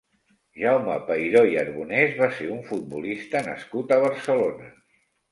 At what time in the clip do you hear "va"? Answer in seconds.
2.21-2.29